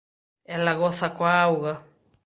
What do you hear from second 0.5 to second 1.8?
Ela goza coa agua.